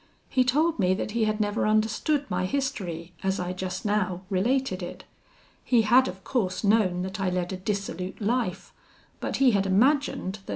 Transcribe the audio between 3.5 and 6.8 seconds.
just now related it; he had of course